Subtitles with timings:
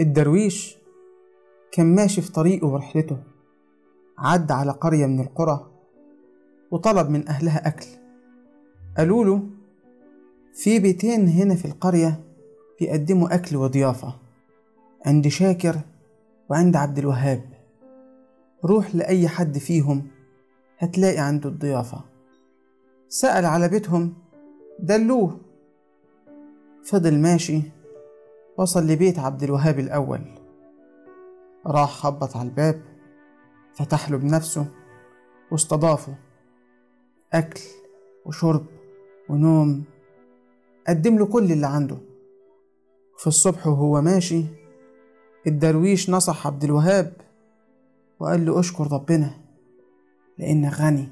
[0.00, 0.76] الدرويش
[1.72, 3.16] كان ماشي في طريقه ورحلته
[4.18, 5.70] عدى على قرية من القرى
[6.70, 7.86] وطلب من أهلها أكل.
[8.96, 9.42] قالوا له
[10.54, 12.20] في بيتين هنا في القرية
[12.80, 14.14] بيقدموا أكل وضيافة
[15.06, 15.80] عند شاكر
[16.48, 17.44] وعند عبد الوهاب.
[18.64, 20.06] روح لأي حد فيهم
[20.78, 22.04] هتلاقي عنده الضيافة.
[23.08, 24.14] سأل على بيتهم
[24.80, 25.40] دلوه.
[26.84, 27.62] فضل ماشي
[28.58, 30.20] وصل لبيت عبد الوهاب الأول.
[31.66, 32.82] راح خبط على الباب
[33.74, 34.66] فتح له بنفسه
[35.50, 36.14] واستضافه.
[37.32, 37.60] أكل
[38.24, 38.66] وشرب
[39.28, 39.84] ونوم
[40.88, 41.96] قدم له كل اللي عنده.
[43.18, 44.44] في الصبح وهو ماشي
[45.46, 47.12] الدرويش نصح عبد الوهاب
[48.20, 49.30] وقال له أشكر ربنا
[50.38, 51.08] لأنك غني.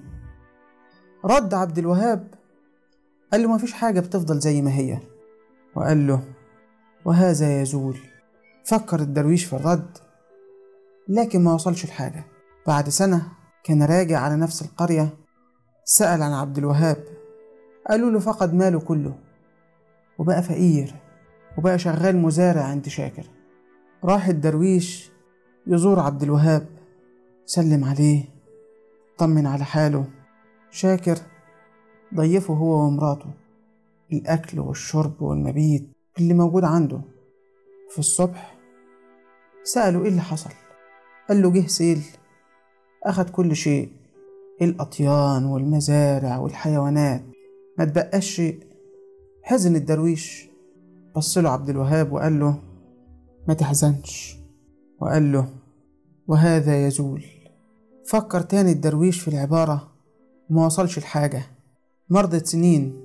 [1.25, 2.35] رد عبد الوهاب
[3.33, 4.99] قال له مفيش حاجة بتفضل زي ما هي.
[5.77, 6.25] وقال له
[7.05, 7.99] وهذا يزول
[8.65, 9.99] فكر الدرويش في الرد.
[11.09, 12.25] لكن ما وصلش لحاجة
[12.67, 13.29] بعد سنة
[13.65, 15.09] كان راجع على نفس القرية
[15.85, 17.05] سأل عن عبد الوهاب.
[17.89, 19.15] قالوا له فقد ماله كله.
[20.19, 20.95] وبقى فقير.
[21.59, 23.27] وبقى شغال مزارع عند شاكر.
[24.05, 25.11] راح الدرويش
[25.67, 26.67] يزور عبد الوهاب.
[27.47, 28.25] سلم عليه.
[29.19, 30.05] طمن على حاله.
[30.71, 31.19] شاكر
[32.15, 33.31] ضيفه هو ومراته.
[34.13, 35.94] الأكل والشرب والمبيت.
[36.19, 37.01] اللي موجود عنده.
[37.91, 38.59] في الصبح
[39.65, 40.51] سأله إيه اللي حصل.
[41.29, 42.03] قال له جه سيل.
[43.05, 43.93] أخد كل شيء.
[44.63, 47.23] الأطيان والمزارع والحيوانات.
[47.79, 48.59] ما تبقاش شيء.
[49.43, 50.49] حزن الدرويش.
[51.17, 52.59] بص له عبد الوهاب وقال له
[53.49, 54.37] ما تحزنش.
[55.01, 55.49] وقال له
[56.27, 57.25] وهذا يزول.
[58.07, 59.93] فكر تاني الدرويش في العبارة.
[60.51, 61.43] وما وصلش الحاجة.
[62.11, 63.05] مرضت سنين.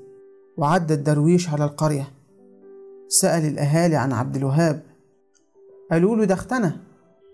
[0.58, 2.19] وعدى الدرويش على القرية.
[3.10, 4.84] سأل الأهالي عن عبد الوهاب.
[5.92, 6.72] قالوا له ده اختنى.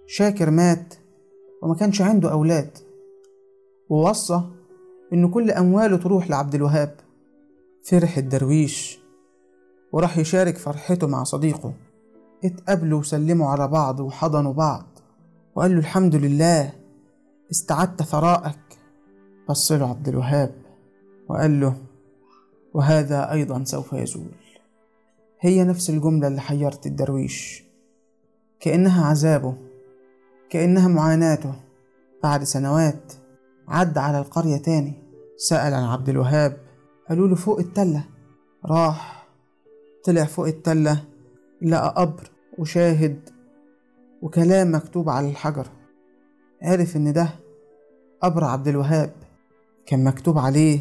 [0.08, 0.94] شاكر مات
[1.62, 2.78] وما كانش عنده أولاد.
[3.90, 4.42] ووصى
[5.14, 6.96] إن كل أمواله تروح لعبد الوهاب.
[7.84, 9.00] فرح الدرويش
[9.92, 11.74] وراح يشارك فرحته مع صديقه.
[12.46, 14.86] اتقابلوا وسلموا على بعض وحضنوا بعض
[15.56, 16.74] وقال له الحمد لله
[17.52, 18.60] استعدت ثرائك
[19.50, 20.56] بص له عبد الوهاب
[21.30, 21.78] وقال له
[22.74, 24.32] وهذا أيضا سوف يزول.
[25.46, 27.64] هي نفس الجملة اللي حيرت الدرويش.
[28.60, 29.56] كأنها عذابه
[30.50, 31.56] كأنها معاناته.
[32.24, 33.14] بعد سنوات
[33.68, 34.94] عدى على القرية تاني.
[35.38, 36.58] سأل عن عبد الوهاب
[37.10, 38.04] قالوا له فوق التلة.
[38.66, 39.28] راح
[40.04, 41.04] طلع فوق التلة
[41.62, 43.30] لقى قبر وشاهد
[44.22, 45.68] وكلام مكتوب على الحجر.
[46.62, 47.30] عرف إن ده
[48.22, 49.14] قبر عبد الوهاب.
[49.86, 50.80] كان مكتوب عليه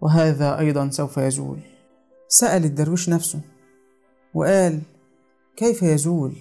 [0.00, 1.58] وهذا أيضا سوف يزول.
[2.28, 3.40] سأل الدرويش نفسه
[4.36, 4.80] وقال
[5.56, 6.32] كيف يزول؟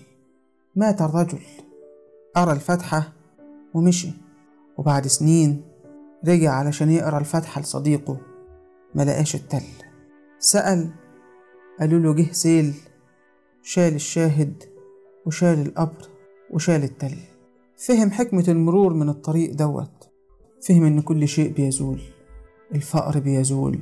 [0.76, 1.40] مات الرجل.
[2.36, 3.14] قرا الفاتحة
[3.74, 4.12] ومشي
[4.78, 5.62] وبعد سنين
[6.28, 8.18] رجع علشان يقرأ الفاتحة لصديقه
[8.96, 9.64] ملقاش التل.
[10.40, 10.90] سأل
[11.80, 12.74] قالوا له جه سيل
[13.64, 14.64] شال الشاهد
[15.26, 16.10] وشال القبر
[16.52, 17.18] وشال التل.
[17.78, 20.10] فهم حكمة المرور من الطريق دوت
[20.68, 22.02] فهم إن كل شيء بيزول
[22.76, 23.80] الفقر بيزول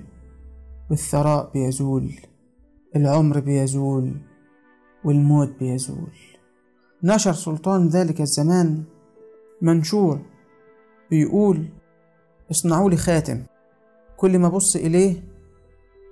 [0.89, 2.11] والثراء بيزول.
[2.95, 4.13] العمر بيزول
[5.03, 6.13] والموت بيزول.
[7.03, 8.83] نشر سلطان ذلك الزمان
[9.61, 10.19] منشور
[11.09, 11.65] بيقول
[12.51, 13.43] اصنعوا لي خاتم.
[14.17, 15.23] كل ما أبص إليه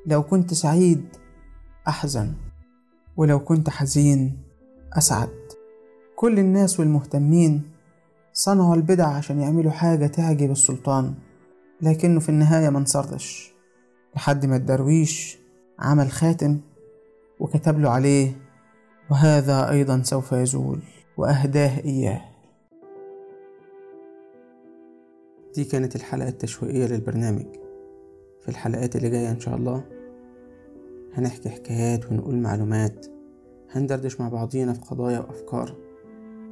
[0.06, 1.06] لو كنت سعيد
[1.88, 2.34] أحزن
[3.18, 4.38] ولو كنت حزين
[4.94, 5.30] أسعد.
[6.16, 7.72] كل الناس والمهتمين
[8.34, 11.14] صنعوا البدع عشان يعملوا حاجة تعجب السلطان
[11.82, 13.54] لكنه في النهاية ما انصرش.
[14.16, 15.38] لحد ما الدرويش
[15.80, 16.60] عمل خاتم
[17.42, 18.32] وكتب له عليه
[19.12, 20.80] وهذا أيضا سوف يزول
[21.18, 22.22] وأهداه إياه.
[25.56, 27.46] دي كانت الحلقة التشويقية للبرنامج.
[28.42, 29.84] في الحلقات اللي جاية إن شاء الله
[31.14, 33.06] هنحكي حكايات ونقول معلومات
[33.72, 35.76] هندردش مع بعضينا في قضايا وأفكار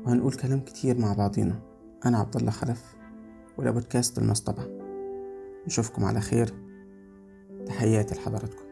[0.06, 1.60] وهنقول كلام كتير مع بعضينا.
[2.06, 2.96] أنا عبد الله خلف
[3.58, 4.68] وده بودكاست المصطبة.
[5.68, 6.54] نشوفكم على خير.
[7.66, 8.69] تحياتي لحضراتكم.